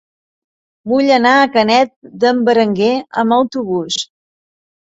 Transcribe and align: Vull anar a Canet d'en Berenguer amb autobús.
Vull 0.91 1.11
anar 1.17 1.33
a 1.41 1.51
Canet 1.57 1.93
d'en 2.25 2.41
Berenguer 2.49 2.91
amb 3.25 3.37
autobús. 3.39 4.01